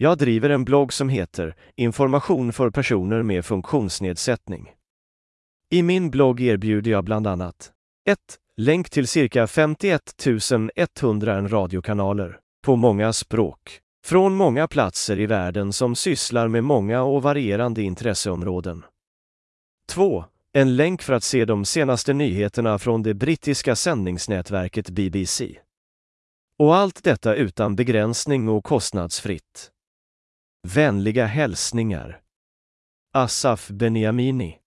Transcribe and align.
Jag 0.00 0.18
driver 0.18 0.50
en 0.50 0.64
blogg 0.64 0.92
som 0.92 1.08
heter 1.08 1.56
Information 1.76 2.52
för 2.52 2.70
personer 2.70 3.22
med 3.22 3.44
funktionsnedsättning. 3.44 4.72
I 5.70 5.82
min 5.82 6.10
blogg 6.10 6.40
erbjuder 6.40 6.90
jag 6.90 7.04
bland 7.04 7.26
annat 7.26 7.72
1. 8.08 8.18
Länk 8.56 8.90
till 8.90 9.08
cirka 9.08 9.46
51 9.46 10.02
100 11.00 11.48
radiokanaler 11.48 12.38
på 12.64 12.76
många 12.76 13.12
språk 13.12 13.80
från 14.04 14.34
många 14.34 14.68
platser 14.68 15.20
i 15.20 15.26
världen 15.26 15.72
som 15.72 15.96
sysslar 15.96 16.48
med 16.48 16.64
många 16.64 17.02
och 17.02 17.22
varierande 17.22 17.82
intresseområden. 17.82 18.84
2. 19.88 20.24
En 20.52 20.76
länk 20.76 21.02
för 21.02 21.12
att 21.12 21.24
se 21.24 21.44
de 21.44 21.64
senaste 21.64 22.12
nyheterna 22.12 22.78
från 22.78 23.02
det 23.02 23.14
brittiska 23.14 23.76
sändningsnätverket 23.76 24.90
BBC. 24.90 25.58
Och 26.58 26.76
allt 26.76 27.04
detta 27.04 27.34
utan 27.34 27.76
begränsning 27.76 28.48
och 28.48 28.64
kostnadsfritt. 28.64 29.72
Vänliga 30.74 31.26
hälsningar. 31.26 32.20
Asaf 33.12 33.68
Beniamini 33.68 34.58